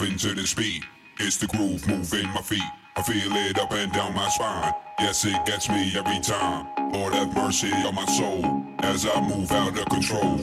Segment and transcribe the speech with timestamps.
[0.00, 0.84] Into the speed,
[1.18, 2.62] it's the groove moving my feet.
[2.94, 4.72] I feel it up and down my spine.
[5.00, 6.68] Yes, it gets me every time.
[6.92, 10.38] Lord have mercy on my soul as I move out of control.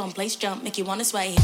[0.00, 1.36] phone, place jump, make you wanna sway.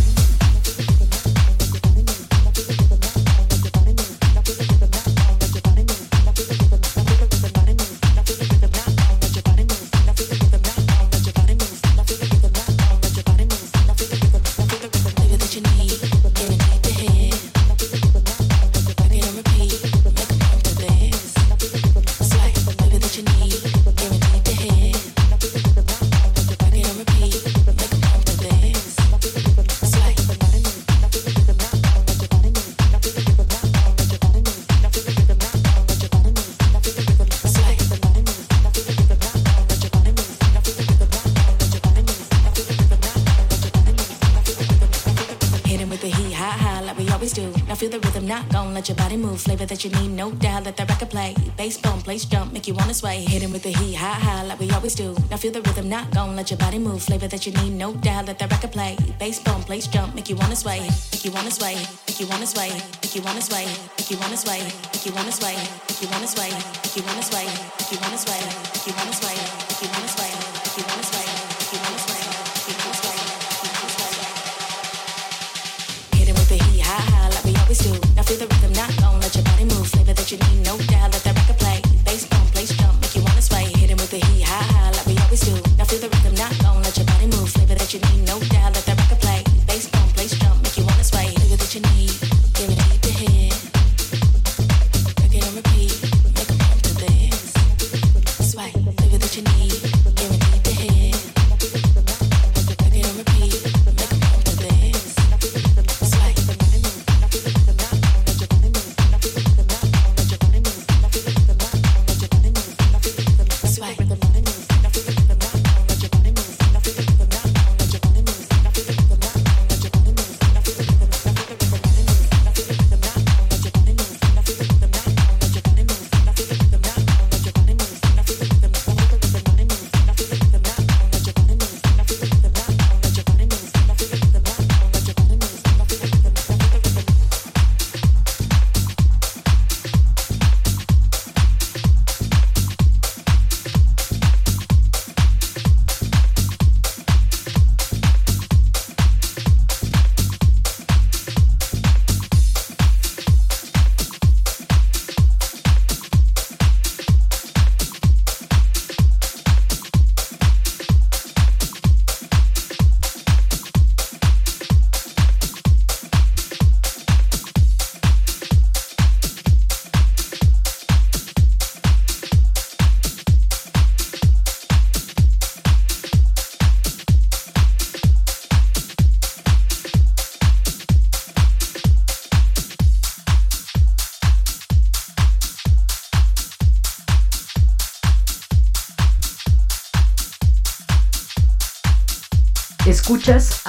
[49.76, 50.16] that you need.
[50.16, 51.34] No doubt, let that record play.
[51.56, 53.20] Bass bump, place jump, make you wanna sway.
[53.20, 55.14] Hitting with the heat, ha ha, like we always do.
[55.30, 56.34] Now feel the rhythm, not gone.
[56.34, 57.02] let your body move.
[57.02, 57.72] Flavor that you need.
[57.72, 58.96] No doubt, let that record play.
[59.18, 60.80] Bass bump, place jump, make you wanna sway.
[61.12, 61.74] Make you wanna sway.
[62.06, 62.70] Make you wanna sway.
[63.02, 63.66] Make you wanna sway.
[63.98, 64.58] Make you wanna sway.
[64.92, 65.56] Make you wanna sway.
[65.88, 66.48] Make you wanna sway.
[66.80, 67.44] Make you wanna sway.
[67.44, 68.40] Make you wanna sway.
[68.72, 69.35] Make you wanna sway.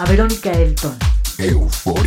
[0.07, 0.97] Verónica Elton.
[1.37, 2.06] Euforia.